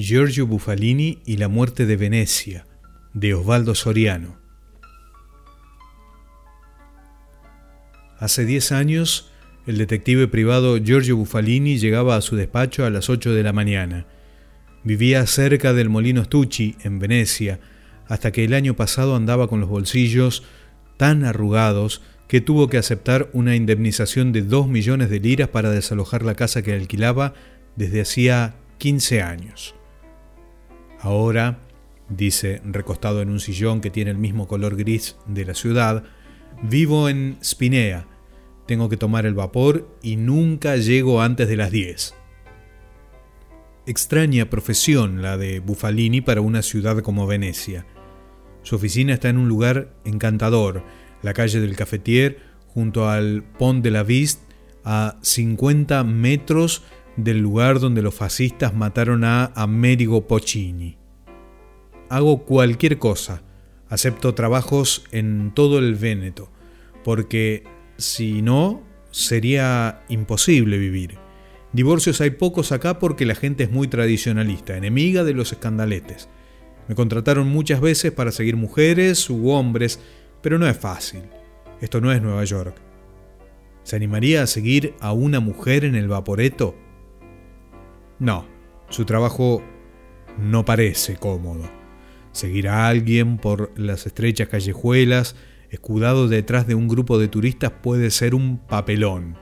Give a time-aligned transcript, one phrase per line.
[0.00, 2.64] Giorgio Buffalini y la muerte de Venecia,
[3.12, 4.38] de Osvaldo Soriano.
[8.18, 9.30] Hace 10 años,
[9.66, 14.06] el detective privado Giorgio Buffalini llegaba a su despacho a las 8 de la mañana.
[14.84, 17.60] Vivía cerca del Molino Stucci, en Venecia,
[18.08, 20.44] hasta que el año pasado andaba con los bolsillos
[20.96, 26.22] tan arrugados que tuvo que aceptar una indemnización de 2 millones de liras para desalojar
[26.22, 27.34] la casa que alquilaba
[27.76, 29.74] desde hacía 15 años.
[31.00, 31.60] Ahora,
[32.10, 36.04] dice, recostado en un sillón que tiene el mismo color gris de la ciudad,
[36.62, 38.06] vivo en Spinea.
[38.66, 42.14] Tengo que tomar el vapor y nunca llego antes de las 10.
[43.86, 47.86] Extraña profesión la de Buffalini para una ciudad como Venecia.
[48.62, 50.84] Su oficina está en un lugar encantador,
[51.22, 54.44] la calle del Cafetier, junto al Pont de la Viste,
[54.84, 56.84] a 50 metros
[57.16, 60.96] del lugar donde los fascistas mataron a Amerigo Poccini.
[62.08, 63.42] Hago cualquier cosa,
[63.88, 66.50] acepto trabajos en todo el Véneto,
[67.04, 67.64] porque
[67.96, 71.18] si no, sería imposible vivir.
[71.72, 76.28] Divorcios hay pocos acá porque la gente es muy tradicionalista, enemiga de los escandaletes.
[76.88, 80.00] Me contrataron muchas veces para seguir mujeres u hombres,
[80.42, 81.22] pero no es fácil.
[81.80, 82.74] Esto no es Nueva York.
[83.84, 86.74] ¿Se animaría a seguir a una mujer en el vaporeto?
[88.20, 88.46] No,
[88.90, 89.62] su trabajo
[90.38, 91.70] no parece cómodo.
[92.32, 95.36] Seguir a alguien por las estrechas callejuelas,
[95.70, 99.36] escudado detrás de un grupo de turistas, puede ser un papelón.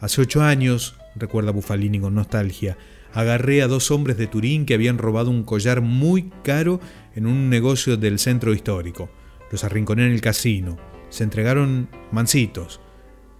[0.00, 2.76] Hace ocho años, recuerda Buffalini con nostalgia,
[3.14, 6.78] agarré a dos hombres de Turín que habían robado un collar muy caro
[7.14, 9.10] en un negocio del centro histórico.
[9.50, 10.76] Los arrinconé en el casino.
[11.08, 12.80] Se entregaron mansitos.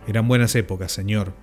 [0.09, 1.35] Eran buenas épocas, señor.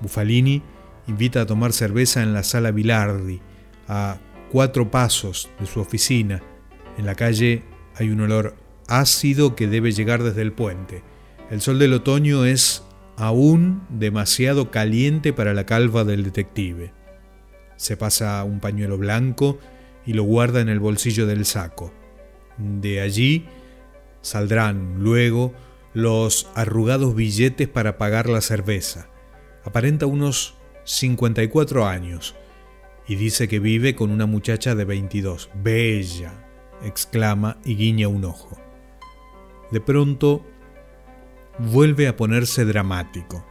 [0.00, 0.62] Buffalini
[1.06, 3.40] invita a tomar cerveza en la sala Bilardi,
[3.88, 4.18] a
[4.50, 6.42] cuatro pasos de su oficina.
[6.98, 7.62] En la calle
[7.96, 8.56] hay un olor
[8.88, 11.02] ácido que debe llegar desde el puente.
[11.50, 12.84] El sol del otoño es
[13.16, 16.92] aún demasiado caliente para la calva del detective
[17.82, 19.58] se pasa un pañuelo blanco
[20.06, 21.92] y lo guarda en el bolsillo del saco.
[22.56, 23.46] De allí
[24.20, 25.52] saldrán luego
[25.92, 29.08] los arrugados billetes para pagar la cerveza.
[29.64, 30.54] Aparenta unos
[30.84, 32.34] 54 años
[33.06, 35.50] y dice que vive con una muchacha de 22.
[35.54, 36.32] Bella,
[36.84, 38.58] exclama y guiña un ojo.
[39.70, 40.44] De pronto
[41.58, 43.46] vuelve a ponerse dramático.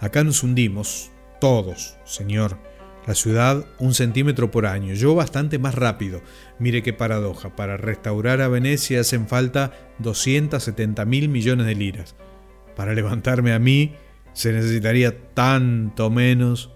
[0.00, 1.10] Acá nos hundimos,
[1.40, 2.58] todos, señor
[3.06, 6.22] la ciudad un centímetro por año, yo bastante más rápido.
[6.58, 12.16] Mire qué paradoja, para restaurar a Venecia hacen falta 270 mil millones de liras.
[12.74, 13.94] Para levantarme a mí
[14.36, 16.70] se necesitaría tanto menos.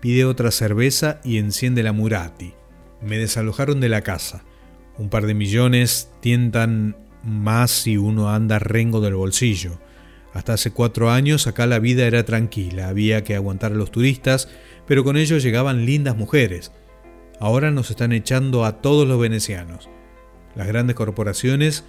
[0.00, 2.54] Pide otra cerveza y enciende la Murati.
[3.00, 4.44] Me desalojaron de la casa.
[4.98, 9.80] Un par de millones tientan más si uno anda rengo del bolsillo.
[10.32, 14.48] Hasta hace cuatro años acá la vida era tranquila, había que aguantar a los turistas,
[14.86, 16.70] pero con ellos llegaban lindas mujeres.
[17.40, 19.90] Ahora nos están echando a todos los venecianos.
[20.54, 21.84] Las grandes corporaciones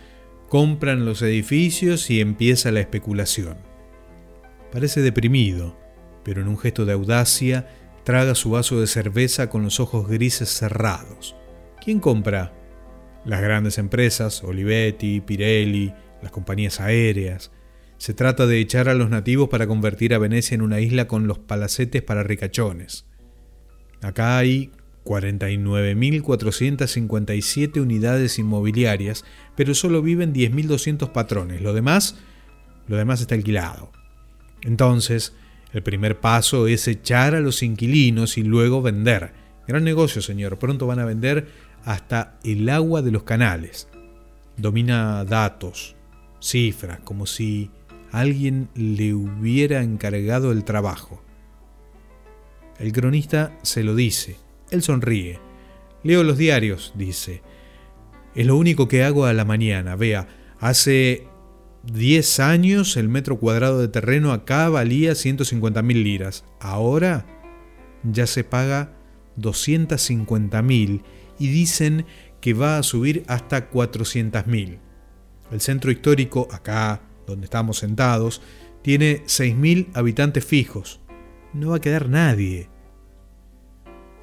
[0.49, 3.72] compran los edificios y empieza la especulación.
[4.73, 5.77] Parece deprimido,
[6.23, 7.67] pero en un gesto de audacia
[8.03, 11.35] traga su vaso de cerveza con los ojos grises cerrados.
[11.79, 12.55] ¿Quién compra?
[13.23, 17.51] Las grandes empresas, Olivetti, Pirelli, las compañías aéreas,
[17.97, 21.27] se trata de echar a los nativos para convertir a Venecia en una isla con
[21.27, 23.05] los palacetes para ricachones.
[24.01, 24.71] Acá hay
[25.05, 29.23] 49.457 unidades inmobiliarias,
[29.55, 31.61] pero solo viven 10.200 patrones.
[31.61, 32.17] Lo demás,
[32.87, 33.91] lo demás está alquilado.
[34.63, 35.33] Entonces,
[35.73, 39.33] el primer paso es echar a los inquilinos y luego vender.
[39.67, 40.59] Gran negocio, señor.
[40.59, 41.47] Pronto van a vender
[41.83, 43.87] hasta el agua de los canales.
[44.55, 45.95] Domina datos,
[46.39, 47.71] cifras, como si
[48.11, 51.23] alguien le hubiera encargado el trabajo.
[52.79, 54.37] El cronista se lo dice.
[54.69, 55.39] Él sonríe.
[56.03, 57.41] Leo los diarios, dice.
[58.35, 59.95] Es lo único que hago a la mañana.
[59.95, 60.27] Vea,
[60.59, 61.27] hace
[61.83, 66.45] 10 años el metro cuadrado de terreno acá valía 150 mil liras.
[66.59, 67.25] Ahora
[68.03, 68.93] ya se paga
[69.35, 71.03] 250 mil
[71.39, 72.05] y dicen
[72.41, 74.79] que va a subir hasta 400 mil.
[75.51, 78.41] El centro histórico acá donde estamos sentados,
[78.81, 80.99] tiene 6.000 habitantes fijos.
[81.53, 82.69] No va a quedar nadie.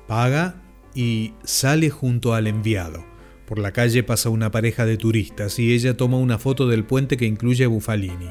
[0.07, 0.63] Paga
[0.95, 3.05] y sale junto al enviado.
[3.51, 7.17] Por la calle pasa una pareja de turistas y ella toma una foto del puente
[7.17, 8.31] que incluye a Buffalini.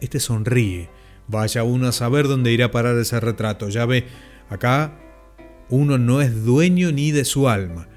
[0.00, 0.88] Este sonríe.
[1.26, 3.68] Vaya uno a saber dónde irá a parar ese retrato.
[3.68, 4.06] Ya ve,
[4.48, 4.98] acá
[5.68, 7.88] Uno no es dueño ni de su alma.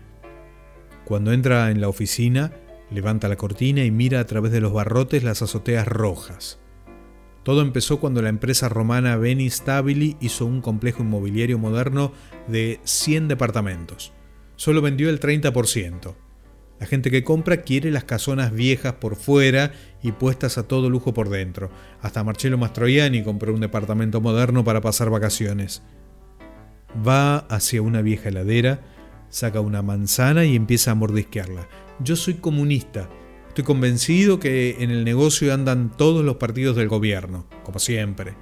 [1.05, 2.51] Cuando entra en la oficina,
[2.89, 6.59] levanta la cortina y mira a través de los barrotes las azoteas rojas.
[7.43, 12.11] Todo empezó cuando la empresa romana Beni Stabili hizo un complejo inmobiliario moderno
[12.49, 14.11] de 100 departamentos.
[14.57, 16.13] Solo vendió el 30%.
[16.81, 21.13] La gente que compra quiere las casonas viejas por fuera y puestas a todo lujo
[21.13, 21.69] por dentro.
[22.01, 25.83] Hasta Marcello Mastroianni compró un departamento moderno para pasar vacaciones.
[27.07, 28.79] Va hacia una vieja heladera,
[29.29, 31.69] saca una manzana y empieza a mordisquearla.
[31.99, 33.07] Yo soy comunista.
[33.49, 38.33] Estoy convencido que en el negocio andan todos los partidos del gobierno, como siempre.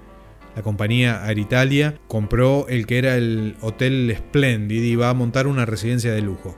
[0.55, 5.65] La compañía Air compró el que era el Hotel Splendid y va a montar una
[5.65, 6.55] residencia de lujo.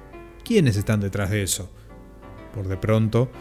[0.52, 1.72] ¿Quiénes están detrás de eso?
[2.54, 3.32] Por de pronto,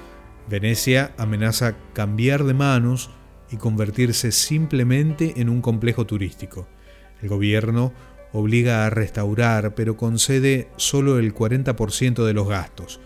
[0.48, 3.10] Venecia amenaza cambiar de manos
[3.50, 6.68] y convertirse simplemente en un complejo turístico.
[7.20, 7.92] El gobierno
[8.32, 13.00] obliga a restaurar, pero concede solo el 40% de los gastos.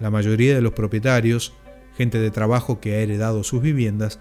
[0.00, 1.52] La mayoría de los propietarios,
[1.98, 4.20] gente de trabajo que ha heredado sus viviendas,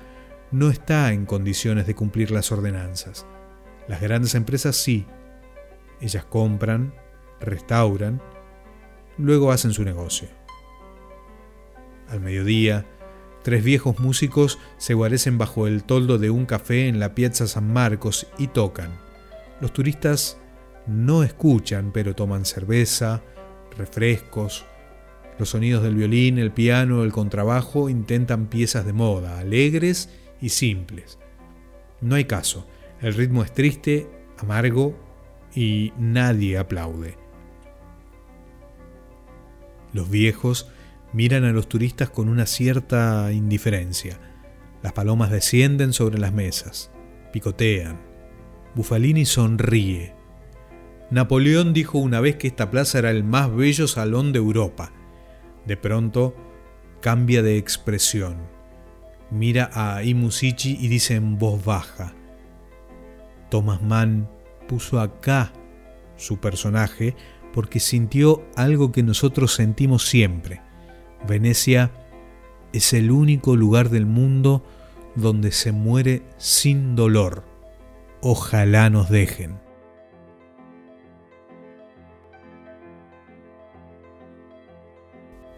[0.51, 3.25] no está en condiciones de cumplir las ordenanzas.
[3.87, 5.05] Las grandes empresas sí.
[6.01, 6.93] Ellas compran,
[7.39, 8.21] restauran
[9.17, 10.27] Luego hacen su negocio.
[12.09, 12.85] Al mediodía,
[13.43, 17.71] tres viejos músicos se guarecen bajo el toldo de un café en la Piazza San
[17.71, 18.99] Marcos y tocan.
[19.61, 20.37] Los turistas
[20.87, 23.21] no escuchan, pero toman cerveza,
[23.77, 24.65] refrescos.
[25.39, 30.09] Los sonidos del violín, el piano, el contrabajo intentan piezas de moda, alegres
[30.41, 31.19] y simples.
[32.01, 32.67] No hay caso,
[33.01, 34.07] el ritmo es triste,
[34.37, 34.95] amargo
[35.55, 37.22] y nadie aplaude.
[39.93, 40.69] Los viejos
[41.13, 44.19] miran a los turistas con una cierta indiferencia.
[44.81, 46.91] Las palomas descienden sobre las mesas,
[47.31, 48.01] picotean.
[48.75, 50.15] Bufalini sonríe.
[51.11, 54.91] Napoleón dijo una vez que esta plaza era el más bello salón de Europa.
[55.65, 56.35] De pronto
[57.01, 58.37] cambia de expresión.
[59.29, 62.13] Mira a Imusichi y dice en voz baja:
[63.49, 64.27] Thomas Mann
[64.67, 65.53] puso acá
[66.17, 67.15] su personaje
[67.53, 70.61] porque sintió algo que nosotros sentimos siempre.
[71.27, 71.91] Venecia
[72.73, 74.65] es el único lugar del mundo
[75.15, 77.43] donde se muere sin dolor.
[78.21, 79.59] Ojalá nos dejen.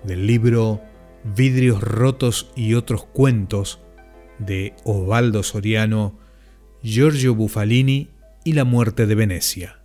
[0.04, 0.82] Del libro
[1.24, 3.82] Vidrios rotos y otros cuentos
[4.38, 6.20] de Osvaldo Soriano,
[6.84, 8.10] Giorgio Bufalini
[8.44, 9.85] y la muerte de Venecia.